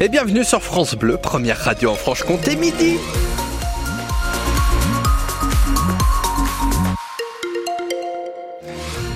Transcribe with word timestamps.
Et 0.00 0.08
bienvenue 0.08 0.44
sur 0.44 0.62
France 0.62 0.94
Bleu, 0.94 1.16
première 1.16 1.58
radio 1.58 1.90
en 1.90 1.96
Franche-Comté, 1.96 2.54
midi. 2.54 2.98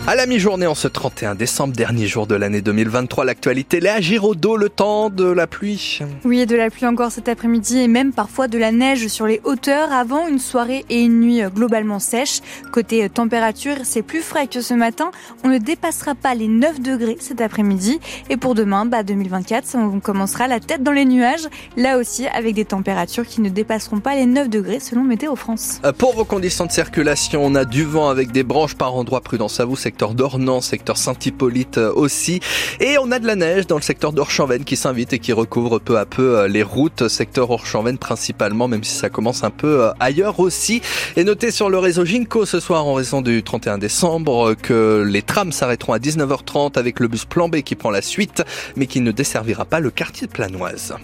À 0.05 0.17
la 0.17 0.27
mi-journée, 0.27 0.67
en 0.67 0.75
ce 0.75 0.89
31 0.89 1.37
décembre, 1.37 1.77
dernier 1.77 2.09
jour 2.09 2.27
de 2.27 2.35
l'année 2.35 2.61
2023, 2.61 3.25
l'actualité, 3.25 3.79
Léa 3.79 4.01
Giraudot, 4.01 4.57
le 4.57 4.69
temps 4.69 5.11
de 5.11 5.25
la 5.25 5.47
pluie. 5.47 6.01
Oui, 6.25 6.45
de 6.45 6.57
la 6.57 6.71
pluie 6.71 6.87
encore 6.87 7.13
cet 7.13 7.29
après-midi 7.29 7.79
et 7.79 7.87
même 7.87 8.13
parfois 8.13 8.49
de 8.49 8.59
la 8.59 8.73
neige 8.73 9.07
sur 9.07 9.27
les 9.27 9.41
hauteurs 9.45 9.93
avant 9.93 10.27
une 10.27 10.41
soirée 10.41 10.85
et 10.91 11.03
une 11.03 11.21
nuit 11.21 11.43
globalement 11.55 12.01
sèche. 12.01 12.41
Côté 12.73 13.09
température, 13.11 13.77
c'est 13.85 14.03
plus 14.03 14.23
frais 14.23 14.49
que 14.49 14.61
ce 14.61 14.75
matin. 14.75 15.13
On 15.45 15.49
ne 15.49 15.59
dépassera 15.59 16.17
pas 16.17 16.35
les 16.35 16.49
9 16.49 16.81
degrés 16.81 17.17
cet 17.21 17.41
après-midi. 17.41 18.01
Et 18.29 18.37
pour 18.37 18.57
demain, 18.57 18.87
bah 18.87 19.05
2024, 19.05 19.77
on 19.77 20.01
commencera 20.01 20.49
la 20.49 20.59
tête 20.59 20.83
dans 20.83 20.91
les 20.91 21.05
nuages. 21.05 21.47
Là 21.77 21.97
aussi, 21.97 22.27
avec 22.27 22.57
des 22.57 22.65
températures 22.65 23.25
qui 23.25 23.41
ne 23.41 23.51
dépasseront 23.51 24.01
pas 24.01 24.17
les 24.17 24.27
9 24.27 24.49
degrés 24.49 24.81
selon 24.81 25.05
Météo 25.05 25.37
France. 25.37 25.81
Euh, 25.85 25.93
pour 25.93 26.17
vos 26.17 26.25
conditions 26.25 26.67
de 26.67 26.73
circulation, 26.73 27.45
on 27.45 27.55
a 27.55 27.65
du 27.65 27.85
vent 27.85 28.09
avec 28.09 28.33
des 28.33 28.43
branches 28.43 28.75
par 28.75 28.97
endroits. 28.97 29.21
Prudence 29.21 29.61
à 29.61 29.65
vous, 29.65 29.77
c'est 29.77 29.92
secteur 29.93 30.15
d'Ornans, 30.15 30.63
secteur 30.63 30.97
Saint-Hippolyte 30.97 31.77
euh, 31.77 31.93
aussi. 31.93 32.41
Et 32.81 32.97
on 32.97 33.13
a 33.13 33.19
de 33.19 33.27
la 33.27 33.37
neige 33.37 33.67
dans 33.67 33.77
le 33.77 33.83
secteur 33.83 34.15
d'Orchamven 34.15 34.65
qui 34.65 34.75
s'invite 34.75 35.13
et 35.13 35.19
qui 35.19 35.35
recouvre 35.35 35.81
peu 35.81 35.99
à 35.99 36.07
peu 36.07 36.39
euh, 36.39 36.49
les 36.49 36.63
routes, 36.63 37.09
secteur 37.09 37.51
Orchamven 37.51 37.99
principalement, 37.99 38.69
même 38.69 38.85
si 38.85 38.95
ça 38.95 39.11
commence 39.11 39.45
un 39.45 39.51
peu 39.51 39.83
euh, 39.83 39.91
ailleurs 40.01 40.41
aussi. 40.41 40.81
Et 41.17 41.25
notez 41.25 41.51
sur 41.51 41.69
le 41.69 41.79
réseau 41.79 42.07
Ginko 42.07 42.47
ce 42.47 42.59
soir 42.59 42.87
en 42.87 42.95
raison 42.95 43.21
du 43.21 43.43
31 43.43 43.77
décembre 43.77 44.55
que 44.55 45.07
les 45.07 45.21
trams 45.21 45.53
s'arrêteront 45.53 45.93
à 45.93 45.99
19h30 45.99 46.79
avec 46.79 46.99
le 46.99 47.09
bus 47.09 47.27
plan 47.27 47.51
B 47.51 47.61
qui 47.61 47.75
prend 47.75 47.91
la 47.91 48.01
suite, 48.01 48.43
mais 48.77 48.87
qui 48.87 49.03
ne 49.03 49.13
desservira 49.13 49.67
pas 49.67 49.81
le 49.81 49.91
quartier 49.91 50.27
de 50.27 50.33
Planoise. 50.33 50.95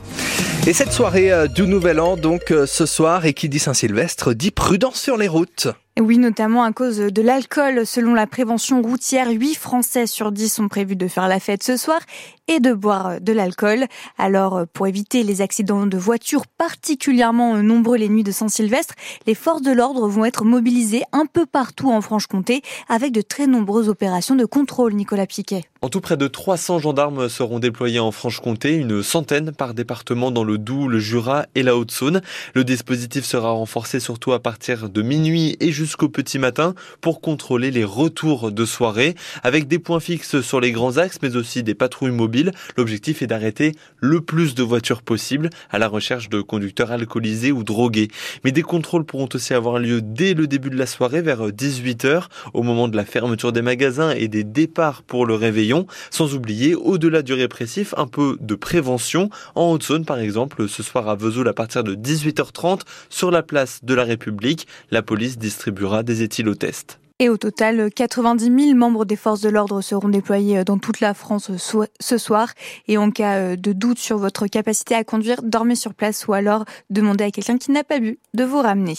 Et 0.66 0.72
cette 0.72 0.92
soirée 0.92 1.30
du 1.54 1.66
Nouvel 1.66 2.00
An, 2.00 2.16
donc 2.16 2.54
ce 2.66 2.86
soir, 2.86 3.26
et 3.26 3.34
qui 3.34 3.50
dit 3.50 3.58
Saint-Sylvestre, 3.58 4.32
dit 4.32 4.50
prudence 4.50 5.00
sur 5.00 5.18
les 5.18 5.28
routes. 5.28 5.68
Oui, 6.00 6.18
notamment 6.18 6.62
à 6.62 6.70
cause 6.72 6.98
de 6.98 7.22
l'alcool. 7.22 7.84
Selon 7.84 8.14
la 8.14 8.28
prévention 8.28 8.82
routière, 8.82 9.30
8 9.30 9.56
Français 9.56 10.06
sur 10.06 10.30
10 10.30 10.48
sont 10.48 10.68
prévus 10.68 10.94
de 10.94 11.08
faire 11.08 11.26
la 11.26 11.40
fête 11.40 11.64
ce 11.64 11.76
soir 11.76 11.98
et 12.46 12.60
de 12.60 12.72
boire 12.72 13.20
de 13.20 13.32
l'alcool. 13.32 13.86
Alors, 14.16 14.64
pour 14.72 14.86
éviter 14.86 15.24
les 15.24 15.40
accidents 15.40 15.86
de 15.86 15.98
voiture 15.98 16.46
particulièrement 16.46 17.56
nombreux 17.56 17.96
les 17.96 18.08
nuits 18.08 18.22
de 18.22 18.30
Saint-Sylvestre, 18.30 18.94
les 19.26 19.34
forces 19.34 19.62
de 19.62 19.72
l'ordre 19.72 20.06
vont 20.06 20.24
être 20.24 20.44
mobilisées 20.44 21.02
un 21.10 21.26
peu 21.26 21.46
partout 21.46 21.90
en 21.90 22.00
Franche-Comté 22.00 22.62
avec 22.88 23.10
de 23.10 23.20
très 23.20 23.48
nombreuses 23.48 23.88
opérations 23.88 24.36
de 24.36 24.44
contrôle, 24.44 24.94
Nicolas 24.94 25.26
Piquet. 25.26 25.64
En 25.80 25.90
tout, 25.90 26.00
près 26.00 26.16
de 26.16 26.26
300 26.26 26.80
gendarmes 26.80 27.28
seront 27.28 27.60
déployés 27.60 28.00
en 28.00 28.10
Franche-Comté, 28.10 28.74
une 28.74 29.00
centaine 29.00 29.52
par 29.52 29.74
département 29.74 30.32
dans 30.32 30.42
le 30.42 30.58
Doubs, 30.58 30.88
le 30.88 30.98
Jura 30.98 31.46
et 31.54 31.62
la 31.62 31.76
Haute-Saône. 31.76 32.20
Le 32.54 32.64
dispositif 32.64 33.24
sera 33.24 33.52
renforcé 33.52 34.00
surtout 34.00 34.32
à 34.32 34.40
partir 34.40 34.88
de 34.88 35.02
minuit 35.02 35.56
et 35.60 35.70
jusqu'au 35.70 36.08
petit 36.08 36.40
matin 36.40 36.74
pour 37.00 37.20
contrôler 37.20 37.70
les 37.70 37.84
retours 37.84 38.50
de 38.50 38.64
soirée 38.64 39.14
avec 39.44 39.68
des 39.68 39.78
points 39.78 40.00
fixes 40.00 40.40
sur 40.40 40.60
les 40.60 40.72
grands 40.72 40.96
axes 40.96 41.20
mais 41.22 41.36
aussi 41.36 41.62
des 41.62 41.76
patrouilles 41.76 42.10
mobiles. 42.10 42.50
L'objectif 42.76 43.22
est 43.22 43.28
d'arrêter 43.28 43.70
le 43.98 44.20
plus 44.20 44.56
de 44.56 44.64
voitures 44.64 45.02
possible 45.02 45.48
à 45.70 45.78
la 45.78 45.86
recherche 45.86 46.28
de 46.28 46.40
conducteurs 46.40 46.90
alcoolisés 46.90 47.52
ou 47.52 47.62
drogués. 47.62 48.08
Mais 48.42 48.50
des 48.50 48.62
contrôles 48.62 49.04
pourront 49.04 49.28
aussi 49.32 49.54
avoir 49.54 49.78
lieu 49.78 50.02
dès 50.02 50.34
le 50.34 50.48
début 50.48 50.70
de 50.70 50.76
la 50.76 50.86
soirée 50.86 51.22
vers 51.22 51.50
18h 51.50 52.24
au 52.52 52.64
moment 52.64 52.88
de 52.88 52.96
la 52.96 53.04
fermeture 53.04 53.52
des 53.52 53.62
magasins 53.62 54.10
et 54.10 54.26
des 54.26 54.42
départs 54.42 55.04
pour 55.04 55.24
le 55.24 55.36
réveil 55.36 55.67
sans 56.10 56.34
oublier, 56.34 56.74
au-delà 56.74 57.22
du 57.22 57.32
répressif, 57.32 57.94
un 57.96 58.06
peu 58.06 58.36
de 58.40 58.54
prévention. 58.54 59.30
En 59.54 59.72
Haute-Saône, 59.72 60.04
par 60.04 60.18
exemple, 60.18 60.68
ce 60.68 60.82
soir 60.82 61.08
à 61.08 61.16
Vesoul, 61.16 61.48
à 61.48 61.52
partir 61.52 61.84
de 61.84 61.94
18h30, 61.94 62.80
sur 63.08 63.30
la 63.30 63.42
place 63.42 63.80
de 63.82 63.94
la 63.94 64.04
République, 64.04 64.66
la 64.90 65.02
police 65.02 65.38
distribuera 65.38 66.02
des 66.02 66.22
éthylotests. 66.22 66.98
Et 67.20 67.28
au 67.28 67.36
total, 67.36 67.90
90 67.92 68.44
000 68.44 68.78
membres 68.78 69.04
des 69.04 69.16
forces 69.16 69.40
de 69.40 69.48
l'ordre 69.48 69.80
seront 69.80 70.08
déployés 70.08 70.58
euh, 70.58 70.64
dans 70.64 70.78
toute 70.78 71.00
la 71.00 71.14
France 71.14 71.50
euh, 71.50 71.84
ce 71.98 72.16
soir. 72.16 72.52
Et 72.86 72.96
en 72.96 73.10
cas 73.10 73.38
euh, 73.38 73.56
de 73.56 73.72
doute 73.72 73.98
sur 73.98 74.18
votre 74.18 74.46
capacité 74.46 74.94
à 74.94 75.02
conduire, 75.02 75.42
dormez 75.42 75.74
sur 75.74 75.94
place 75.94 76.28
ou 76.28 76.32
alors 76.32 76.64
demandez 76.90 77.24
à 77.24 77.32
quelqu'un 77.32 77.58
qui 77.58 77.72
n'a 77.72 77.82
pas 77.82 77.98
bu 77.98 78.20
de 78.34 78.44
vous 78.44 78.58
ramener. 78.58 78.94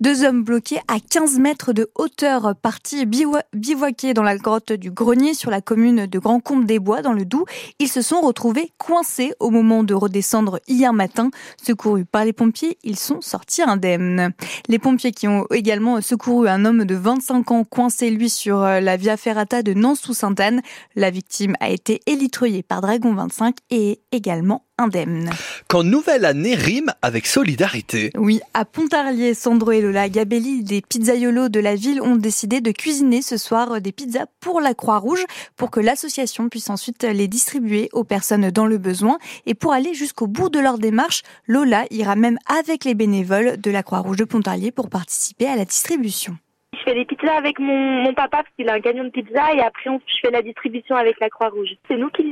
Deux 0.00 0.24
hommes 0.24 0.44
bloqués 0.44 0.78
à 0.88 0.98
15 0.98 1.38
mètres 1.38 1.74
de 1.74 1.90
hauteur, 1.94 2.54
partis 2.56 3.04
bivouaqués 3.04 4.14
dans 4.14 4.22
la 4.22 4.38
grotte 4.38 4.72
du 4.72 4.90
Grenier 4.90 5.34
sur 5.34 5.50
la 5.50 5.60
commune 5.60 6.06
de 6.06 6.18
Grand 6.18 6.40
Combe 6.40 6.64
des 6.64 6.78
Bois 6.78 7.02
dans 7.02 7.12
le 7.12 7.26
Doubs. 7.26 7.44
Ils 7.78 7.88
se 7.88 8.00
sont 8.00 8.22
retrouvés 8.22 8.72
coincés 8.78 9.34
au 9.40 9.50
moment 9.50 9.84
de 9.84 9.92
redescendre 9.92 10.58
hier 10.68 10.94
matin. 10.94 11.30
Secourus 11.62 12.06
par 12.06 12.24
les 12.24 12.32
pompiers, 12.32 12.78
ils 12.82 12.98
sont 12.98 13.20
sortis 13.20 13.60
indemnes. 13.60 14.32
Les 14.68 14.78
pompiers 14.78 15.12
qui 15.12 15.28
ont 15.28 15.44
également 15.52 16.00
secouru 16.00 16.48
un 16.48 16.64
homme 16.64 16.86
de 16.86 16.94
25 16.94 17.25
5 17.26 17.50
ans 17.50 17.64
coincé 17.64 18.08
lui 18.10 18.30
sur 18.30 18.62
euh, 18.62 18.78
la 18.78 18.96
Via 18.96 19.16
Ferrata 19.16 19.64
de 19.64 19.74
Nantes 19.74 19.98
sous 19.98 20.14
Sainte-Anne. 20.14 20.62
La 20.94 21.10
victime 21.10 21.56
a 21.58 21.70
été 21.70 22.00
élitreillée 22.06 22.62
par 22.62 22.80
Dragon 22.80 23.12
25 23.12 23.56
et 23.70 24.00
également 24.12 24.64
indemne. 24.78 25.30
Quand 25.66 25.82
nouvelle 25.82 26.24
année 26.24 26.54
rime 26.54 26.92
avec 27.02 27.26
solidarité. 27.26 28.12
Oui, 28.16 28.40
à 28.54 28.64
Pontarlier, 28.64 29.34
Sandro 29.34 29.72
et 29.72 29.80
Lola 29.80 30.08
Gabelli 30.08 30.62
des 30.62 30.82
pizzaiolos 30.82 31.48
de 31.48 31.58
la 31.58 31.74
ville 31.74 32.00
ont 32.00 32.14
décidé 32.14 32.60
de 32.60 32.70
cuisiner 32.70 33.22
ce 33.22 33.38
soir 33.38 33.80
des 33.80 33.90
pizzas 33.90 34.26
pour 34.38 34.60
la 34.60 34.74
Croix-Rouge 34.74 35.24
pour 35.56 35.72
que 35.72 35.80
l'association 35.80 36.48
puisse 36.48 36.70
ensuite 36.70 37.02
les 37.02 37.26
distribuer 37.26 37.88
aux 37.92 38.04
personnes 38.04 38.50
dans 38.50 38.66
le 38.66 38.78
besoin. 38.78 39.18
Et 39.46 39.54
pour 39.54 39.72
aller 39.72 39.94
jusqu'au 39.94 40.28
bout 40.28 40.48
de 40.48 40.60
leur 40.60 40.78
démarche, 40.78 41.22
Lola 41.48 41.86
ira 41.90 42.14
même 42.14 42.38
avec 42.46 42.84
les 42.84 42.94
bénévoles 42.94 43.60
de 43.60 43.70
la 43.72 43.82
Croix-Rouge 43.82 44.18
de 44.18 44.24
Pontarlier 44.24 44.70
pour 44.70 44.90
participer 44.90 45.46
à 45.46 45.56
la 45.56 45.64
distribution 45.64 46.38
fais 46.86 46.94
des 46.94 47.04
pizzas 47.04 47.36
avec 47.36 47.58
mon, 47.58 48.14
papa 48.14 48.42
parce 48.42 48.48
qu'il 48.56 48.68
a 48.68 48.74
un 48.74 48.80
camion 48.80 49.04
de 49.04 49.10
pizza 49.10 49.52
et 49.54 49.60
après 49.60 49.90
je 50.06 50.20
fais 50.22 50.30
la 50.30 50.42
distribution 50.42 50.94
avec 50.94 51.18
la 51.20 51.28
Croix-Rouge. 51.28 51.70
C'est 51.88 51.96
nous 51.96 52.08
qui 52.10 52.22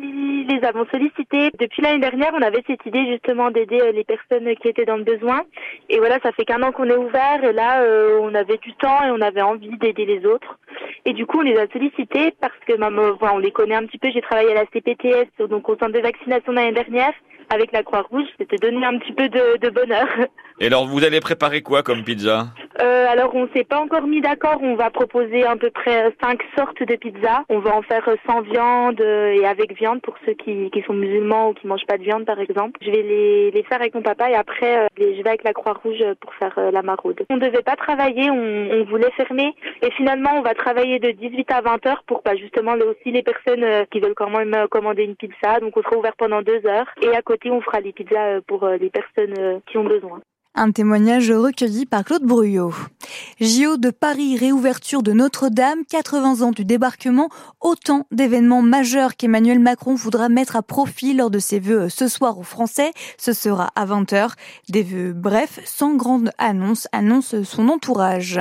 les 0.48 0.64
avons 0.64 0.86
sollicités. 0.92 1.50
Depuis 1.58 1.82
l'année 1.82 1.98
dernière, 1.98 2.32
on 2.34 2.42
avait 2.42 2.62
cette 2.66 2.84
idée 2.86 3.04
justement 3.10 3.50
d'aider 3.50 3.80
euh, 3.80 3.92
les 3.92 4.04
personnes 4.04 4.54
qui 4.56 4.68
étaient 4.68 4.84
dans 4.84 4.96
le 4.96 5.04
besoin. 5.04 5.42
Et 5.90 5.98
voilà, 5.98 6.18
ça 6.22 6.32
fait 6.32 6.44
qu'un 6.44 6.62
an 6.62 6.72
qu'on 6.72 6.88
est 6.88 6.96
ouvert 6.96 7.42
et 7.42 7.52
là, 7.52 7.82
euh, 7.82 8.18
on 8.22 8.34
avait 8.34 8.58
du 8.58 8.72
temps 8.74 9.04
et 9.04 9.10
on 9.10 9.20
avait 9.20 9.42
envie 9.42 9.76
d'aider 9.78 10.06
les 10.06 10.24
autres. 10.24 10.58
Et 11.04 11.12
du 11.12 11.26
coup, 11.26 11.38
on 11.40 11.42
les 11.42 11.58
a 11.58 11.66
sollicités 11.72 12.32
parce 12.40 12.58
que 12.66 12.76
maman, 12.76 13.16
on 13.20 13.38
les 13.38 13.50
connaît 13.50 13.74
un 13.74 13.86
petit 13.86 13.98
peu. 13.98 14.08
J'ai 14.12 14.22
travaillé 14.22 14.52
à 14.52 14.54
la 14.54 14.66
CPTS, 14.66 15.48
donc 15.48 15.68
au 15.68 15.76
centre 15.76 15.92
de 15.92 16.00
vaccination 16.00 16.52
l'année 16.52 16.72
dernière 16.72 17.12
avec 17.50 17.72
la 17.72 17.82
Croix-Rouge. 17.82 18.26
C'était 18.38 18.56
donné 18.56 18.84
un 18.86 18.98
petit 18.98 19.12
peu 19.12 19.28
de 19.28 19.68
bonheur. 19.70 20.06
Et 20.60 20.66
alors, 20.66 20.86
vous 20.86 21.04
allez 21.04 21.20
préparer 21.20 21.62
quoi 21.62 21.82
comme 21.82 22.04
pizza? 22.04 22.46
Euh, 22.80 23.06
Alors, 23.08 23.34
on 23.34 23.48
s'est 23.54 23.64
pas 23.64 23.78
encore 23.78 24.06
mis 24.06 24.20
d'accord. 24.20 24.58
On 24.62 24.74
va 24.74 24.90
proposer 24.90 25.44
à 25.44 25.56
peu 25.56 25.70
près 25.70 26.12
cinq 26.22 26.40
sortes 26.56 26.82
de 26.82 26.96
pizza. 26.96 27.44
On 27.48 27.58
va 27.58 27.74
en 27.74 27.82
faire 27.82 28.08
sans 28.26 28.40
viande 28.42 29.00
et 29.00 29.44
avec 29.46 29.76
viande 29.76 30.00
pour 30.02 30.14
ceux 30.24 30.34
qui, 30.34 30.70
sont 30.86 30.92
musulmans 30.92 31.50
ou 31.50 31.54
qui 31.54 31.66
mangent 31.66 31.86
pas 31.86 31.98
de 31.98 32.02
viande, 32.02 32.24
par 32.24 32.38
exemple. 32.38 32.78
Je 32.82 32.90
vais 32.90 33.02
les, 33.02 33.62
faire 33.68 33.80
avec 33.80 33.94
mon 33.94 34.02
papa 34.02 34.30
et 34.30 34.34
après, 34.34 34.84
euh, 34.84 34.88
je 34.98 35.22
vais 35.22 35.28
avec 35.28 35.44
la 35.44 35.52
Croix-Rouge 35.52 36.04
pour 36.20 36.34
faire 36.34 36.54
euh, 36.58 36.70
la 36.70 36.82
maraude. 36.82 37.24
On 37.30 37.36
devait 37.36 37.62
pas 37.62 37.76
travailler, 37.76 38.30
on, 38.30 38.84
voulait 38.84 39.10
fermer. 39.12 39.54
Et 39.82 39.90
finalement, 39.92 40.30
on 40.36 40.42
va 40.42 40.54
travailler 40.54 40.98
de 40.98 41.10
18 41.10 41.50
à 41.50 41.60
20 41.62 41.86
heures 41.86 42.02
pour 42.06 42.22
pas 42.22 42.36
justement 42.36 42.74
aussi 42.74 43.10
les 43.10 43.22
personnes 43.22 43.64
euh, 43.64 43.84
qui 43.90 44.00
veulent 44.00 44.14
quand 44.14 44.30
même 44.30 44.66
commander 44.70 45.04
une 45.04 45.16
pizza. 45.16 45.60
Donc, 45.60 45.76
on 45.76 45.82
sera 45.82 45.96
ouvert 45.96 46.16
pendant 46.16 46.42
deux 46.42 46.60
heures. 46.66 46.90
Et 47.02 47.14
à 47.16 47.22
côté, 47.22 47.50
on 47.50 47.60
fera 47.60 47.80
les 47.80 47.92
pizzas 47.92 48.40
pour 48.46 48.66
les 48.66 48.90
personnes 48.90 49.60
qui 49.66 49.78
ont 49.78 49.84
besoin. 49.84 50.20
Un 50.56 50.70
témoignage 50.70 51.32
recueilli 51.32 51.84
par 51.84 52.04
Claude 52.04 52.22
Bruyot. 52.22 52.72
JO 53.40 53.76
de 53.76 53.90
Paris, 53.90 54.38
réouverture 54.38 55.02
de 55.02 55.10
Notre-Dame, 55.10 55.80
80 55.88 56.42
ans 56.42 56.52
du 56.52 56.64
débarquement, 56.64 57.28
autant 57.60 58.06
d'événements 58.12 58.62
majeurs 58.62 59.16
qu'Emmanuel 59.16 59.58
Macron 59.58 59.96
voudra 59.96 60.28
mettre 60.28 60.54
à 60.54 60.62
profit 60.62 61.12
lors 61.12 61.28
de 61.28 61.40
ses 61.40 61.58
vœux 61.58 61.88
ce 61.88 62.06
soir 62.06 62.38
aux 62.38 62.44
Français. 62.44 62.92
Ce 63.18 63.32
sera 63.32 63.72
à 63.74 63.84
20h. 63.84 64.30
Des 64.68 64.84
vœux 64.84 65.12
brefs, 65.12 65.58
sans 65.64 65.96
grande 65.96 66.30
annonce, 66.38 66.86
annonce 66.92 67.42
son 67.42 67.68
entourage. 67.68 68.38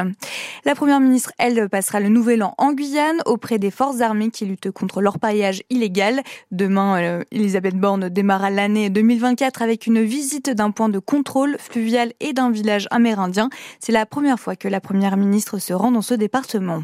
La 0.66 0.76
première 0.76 1.00
ministre, 1.00 1.32
elle, 1.40 1.68
passera 1.68 2.00
le 2.00 2.10
nouvel 2.10 2.44
an 2.44 2.54
en 2.60 2.74
Guyane 2.74 3.22
auprès 3.26 3.58
des 3.58 3.72
forces 3.72 4.02
armées 4.02 4.30
qui 4.30 4.46
luttent 4.46 4.70
contre 4.70 5.02
l'orpaillage 5.02 5.64
illégal. 5.72 6.22
Demain, 6.52 7.02
euh, 7.02 7.24
Elisabeth 7.32 7.76
Borne 7.76 8.10
démarra 8.10 8.52
l'année 8.52 8.92
2024 8.92 9.64
avec 9.64 9.88
une 9.88 10.04
visite 10.04 10.52
d'un 10.52 10.70
point 10.70 10.90
de 10.90 11.00
contrôle 11.00 11.58
fluvial 11.58 12.03
et 12.20 12.34
d'un 12.34 12.52
village 12.52 12.88
amérindien. 12.92 13.50
C'est 13.80 13.92
la 13.92 14.06
première 14.06 14.40
fois 14.40 14.56
que 14.56 14.68
la 14.68 14.82
première 14.82 15.18
ministre 15.18 15.60
se 15.60 15.74
rend 15.74 15.92
dans 15.92 16.02
ce 16.02 16.14
département. 16.14 16.84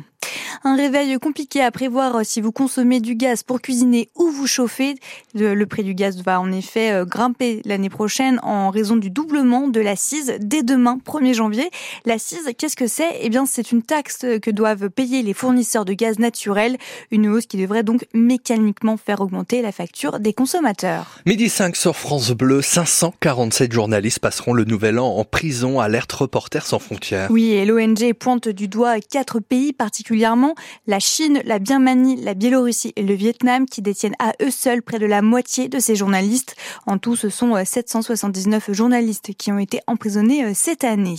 Un 0.63 0.75
réveil 0.75 1.17
compliqué 1.19 1.61
à 1.61 1.71
prévoir 1.71 2.25
si 2.25 2.41
vous 2.41 2.51
consommez 2.51 2.99
du 2.99 3.15
gaz 3.15 3.43
pour 3.43 3.61
cuisiner 3.61 4.09
ou 4.15 4.29
vous 4.29 4.47
chauffer. 4.47 4.95
Le, 5.33 5.63
prix 5.65 5.83
du 5.83 5.93
gaz 5.93 6.21
va 6.23 6.41
en 6.41 6.51
effet 6.51 6.91
euh, 6.91 7.05
grimper 7.05 7.61
l'année 7.65 7.89
prochaine 7.89 8.39
en 8.43 8.69
raison 8.69 8.97
du 8.97 9.09
doublement 9.09 9.67
de 9.67 9.79
l'assise 9.79 10.33
dès 10.39 10.63
demain, 10.63 10.99
1er 11.05 11.33
janvier. 11.33 11.69
L'assise, 12.05 12.49
qu'est-ce 12.57 12.75
que 12.75 12.87
c'est? 12.87 13.19
Eh 13.21 13.29
bien, 13.29 13.45
c'est 13.45 13.71
une 13.71 13.83
taxe 13.83 14.25
que 14.41 14.51
doivent 14.51 14.89
payer 14.89 15.21
les 15.21 15.33
fournisseurs 15.33 15.85
de 15.85 15.93
gaz 15.93 16.19
naturel. 16.19 16.77
Une 17.11 17.27
hausse 17.27 17.45
qui 17.45 17.57
devrait 17.57 17.83
donc 17.83 18.05
mécaniquement 18.13 18.97
faire 18.97 19.21
augmenter 19.21 19.61
la 19.61 19.71
facture 19.71 20.19
des 20.19 20.33
consommateurs. 20.33 21.19
Midi 21.25 21.49
5 21.49 21.75
sur 21.75 21.95
France 21.95 22.31
Bleu, 22.31 22.61
547 22.61 23.71
journalistes 23.71 24.19
passeront 24.19 24.53
le 24.53 24.65
nouvel 24.65 24.99
an 24.99 25.07
en 25.07 25.23
prison, 25.23 25.79
alerte 25.79 26.11
Reporters 26.11 26.65
sans 26.65 26.79
frontières. 26.79 27.29
Oui, 27.31 27.51
et 27.51 27.65
l'ONG 27.65 28.13
pointe 28.13 28.49
du 28.49 28.67
doigt 28.67 28.99
quatre 28.99 29.39
pays 29.39 29.73
particulièrement, 29.73 30.48
la 30.87 30.99
Chine, 30.99 31.41
la 31.45 31.59
Birmanie, 31.59 32.15
la 32.17 32.33
Biélorussie 32.33 32.93
et 32.95 33.03
le 33.03 33.13
Vietnam 33.13 33.65
qui 33.65 33.81
détiennent 33.81 34.15
à 34.19 34.33
eux 34.41 34.51
seuls 34.51 34.81
près 34.81 34.99
de 34.99 35.05
la 35.05 35.21
moitié 35.21 35.69
de 35.69 35.79
ces 35.79 35.95
journalistes. 35.95 36.55
En 36.85 36.97
tout, 36.97 37.15
ce 37.15 37.29
sont 37.29 37.55
779 37.63 38.69
euh, 38.69 38.73
journalistes 38.73 39.33
qui 39.35 39.51
ont 39.51 39.59
été 39.59 39.79
emprisonnés 39.87 40.45
euh, 40.45 40.51
cette 40.53 40.83
année. 40.83 41.15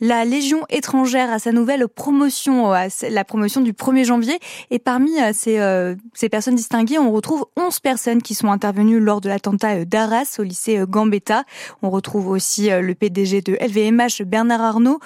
La 0.00 0.24
Légion 0.24 0.62
étrangère 0.68 1.32
a 1.32 1.38
sa 1.38 1.52
nouvelle 1.52 1.88
promotion, 1.88 2.74
euh, 2.74 2.88
la 3.08 3.24
promotion 3.24 3.60
du 3.60 3.72
1er 3.72 4.04
janvier. 4.04 4.38
Et 4.70 4.78
parmi 4.78 5.12
ces, 5.32 5.58
ces 6.14 6.28
personnes 6.28 6.54
distinguées, 6.54 6.98
on 6.98 7.12
retrouve 7.12 7.46
11 7.56 7.80
personnes 7.80 8.22
qui 8.22 8.34
sont 8.34 8.48
intervenues 8.48 9.00
lors 9.00 9.20
de 9.20 9.28
l'attentat 9.28 9.84
d'Arras 9.84 10.36
au 10.38 10.42
lycée 10.42 10.82
Gambetta. 10.88 11.44
On 11.82 11.90
retrouve 11.90 12.28
aussi 12.28 12.68
le 12.70 12.94
PDG 12.94 13.40
de 13.42 13.56
LVMH, 13.60 14.24
Bernard 14.24 14.62
Arnault, 14.62 15.00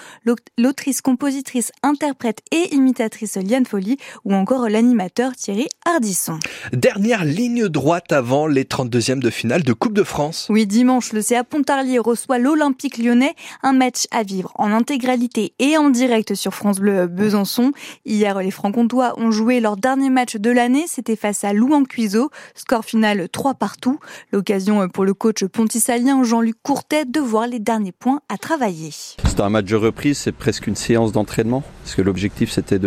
l'autrice, 0.56 1.00
compositrice, 1.00 1.72
interprète 1.82 2.40
et 2.50 2.74
imitatrice 2.74 3.27
Liane 3.36 3.66
Folly 3.66 3.96
ou 4.24 4.34
encore 4.34 4.68
l'animateur 4.68 5.36
Thierry 5.36 5.68
Ardisson. 5.84 6.38
Dernière 6.72 7.24
ligne 7.24 7.68
droite 7.68 8.12
avant 8.12 8.46
les 8.46 8.64
32e 8.64 9.20
de 9.20 9.30
finale 9.30 9.62
de 9.62 9.72
Coupe 9.72 9.94
de 9.94 10.02
France. 10.02 10.46
Oui, 10.50 10.66
dimanche, 10.66 11.12
le 11.12 11.22
CA 11.22 11.44
Pontarlier 11.44 11.98
reçoit 11.98 12.38
l'Olympique 12.38 12.98
lyonnais, 12.98 13.34
un 13.62 13.72
match 13.72 14.06
à 14.10 14.22
vivre 14.22 14.52
en 14.56 14.72
intégralité 14.72 15.52
et 15.58 15.76
en 15.76 15.90
direct 15.90 16.34
sur 16.34 16.54
France 16.54 16.78
Bleu 16.78 17.06
Besançon. 17.06 17.72
Hier, 18.04 18.38
les 18.40 18.50
Franc-Comtois 18.50 19.18
ont 19.18 19.30
joué 19.30 19.60
leur 19.60 19.76
dernier 19.76 20.10
match 20.10 20.36
de 20.36 20.50
l'année, 20.50 20.84
c'était 20.86 21.16
face 21.16 21.44
à 21.44 21.52
Louan 21.52 21.84
Cuiseau, 21.84 22.30
score 22.54 22.84
final 22.84 23.28
3 23.28 23.54
partout. 23.54 23.98
L'occasion 24.32 24.88
pour 24.88 25.04
le 25.04 25.14
coach 25.14 25.44
pontisalien 25.44 26.22
Jean-Luc 26.22 26.56
Courtet 26.62 27.04
de 27.04 27.20
voir 27.20 27.46
les 27.46 27.58
derniers 27.58 27.92
points 27.92 28.20
à 28.28 28.38
travailler. 28.38 28.90
C'est 29.38 29.44
un 29.44 29.50
match 29.50 29.66
de 29.66 29.76
reprise, 29.76 30.18
c'est 30.18 30.32
presque 30.32 30.66
une 30.66 30.74
séance 30.74 31.12
d'entraînement, 31.12 31.62
parce 31.84 31.94
que 31.94 32.02
l'objectif 32.02 32.50
c'était 32.50 32.80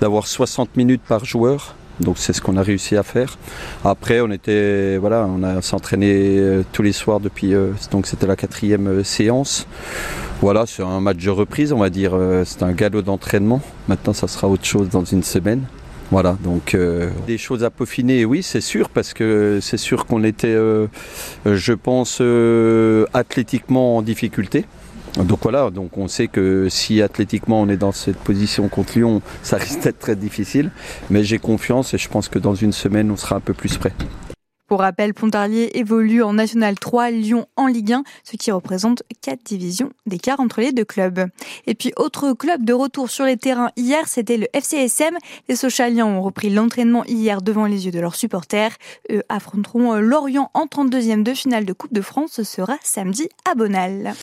d'avoir 0.00 0.28
60 0.28 0.76
minutes 0.76 1.02
par 1.02 1.24
joueur. 1.24 1.74
Donc 1.98 2.18
c'est 2.18 2.32
ce 2.32 2.40
qu'on 2.40 2.56
a 2.56 2.62
réussi 2.62 2.96
à 2.96 3.02
faire. 3.02 3.36
Après, 3.84 4.20
on 4.20 4.30
était, 4.30 4.96
voilà, 4.98 5.26
on 5.28 5.42
a 5.42 5.60
s'entraîné 5.60 6.38
euh, 6.38 6.62
tous 6.72 6.82
les 6.82 6.92
soirs 6.92 7.18
depuis, 7.18 7.52
euh, 7.52 7.72
donc 7.90 8.06
c'était 8.06 8.28
la 8.28 8.36
quatrième 8.36 8.86
euh, 8.86 9.02
séance. 9.02 9.66
Voilà, 10.40 10.66
c'est 10.66 10.84
un 10.84 11.00
match 11.00 11.16
de 11.16 11.30
reprise, 11.30 11.72
on 11.72 11.78
va 11.78 11.90
dire. 11.90 12.16
C'est 12.44 12.62
un 12.62 12.70
galop 12.70 13.02
d'entraînement. 13.02 13.60
Maintenant, 13.88 14.12
ça 14.12 14.28
sera 14.28 14.46
autre 14.46 14.64
chose 14.64 14.88
dans 14.88 15.04
une 15.04 15.24
semaine. 15.24 15.64
Voilà, 16.12 16.38
donc 16.44 16.76
des 17.26 17.38
choses 17.38 17.64
à 17.64 17.70
peaufiner, 17.70 18.24
oui, 18.24 18.44
c'est 18.44 18.60
sûr, 18.60 18.88
parce 18.88 19.14
que 19.14 19.58
c'est 19.60 19.78
sûr 19.78 20.06
qu'on 20.06 20.22
était, 20.22 20.56
je 21.46 21.72
pense, 21.72 22.22
athlétiquement 23.14 23.96
en 23.96 24.02
difficulté. 24.02 24.64
Donc 25.18 25.40
voilà, 25.42 25.70
on 25.96 26.08
sait 26.08 26.28
que 26.28 26.68
si 26.70 27.02
athlétiquement 27.02 27.60
on 27.60 27.68
est 27.68 27.76
dans 27.76 27.92
cette 27.92 28.18
position 28.18 28.68
contre 28.68 28.98
Lyon, 28.98 29.22
ça 29.42 29.56
risque 29.56 29.80
d'être 29.80 29.98
très 29.98 30.16
difficile. 30.16 30.70
Mais 31.10 31.22
j'ai 31.22 31.38
confiance 31.38 31.92
et 31.94 31.98
je 31.98 32.08
pense 32.08 32.28
que 32.28 32.38
dans 32.38 32.54
une 32.54 32.72
semaine, 32.72 33.10
on 33.10 33.16
sera 33.16 33.36
un 33.36 33.40
peu 33.40 33.52
plus 33.52 33.76
prêt. 33.76 33.92
Pour 34.68 34.80
rappel, 34.80 35.12
Pontarlier 35.12 35.72
évolue 35.74 36.22
en 36.22 36.32
National 36.32 36.78
3, 36.78 37.10
Lyon 37.10 37.44
en 37.56 37.66
Ligue 37.66 37.92
1, 37.92 38.04
ce 38.24 38.38
qui 38.38 38.50
représente 38.50 39.02
4 39.20 39.42
divisions 39.44 39.90
d'écart 40.06 40.40
entre 40.40 40.62
les 40.62 40.72
deux 40.72 40.86
clubs. 40.86 41.26
Et 41.66 41.74
puis, 41.74 41.92
autre 41.96 42.32
club 42.32 42.64
de 42.64 42.72
retour 42.72 43.10
sur 43.10 43.26
les 43.26 43.36
terrains 43.36 43.70
hier, 43.76 44.08
c'était 44.08 44.38
le 44.38 44.46
FCSM. 44.54 45.14
Les 45.50 45.56
Sochaliens 45.56 46.06
ont 46.06 46.22
repris 46.22 46.48
l'entraînement 46.48 47.04
hier 47.04 47.42
devant 47.42 47.66
les 47.66 47.84
yeux 47.84 47.92
de 47.92 48.00
leurs 48.00 48.14
supporters. 48.14 48.74
Eux 49.10 49.22
affronteront 49.28 49.96
Lorient 49.96 50.50
en 50.54 50.64
32e 50.64 51.22
de 51.22 51.34
finale 51.34 51.66
de 51.66 51.74
Coupe 51.74 51.92
de 51.92 52.00
France. 52.00 52.30
Ce 52.32 52.42
sera 52.42 52.78
samedi 52.82 53.28
à 53.50 53.54
Bonal. 53.54 54.14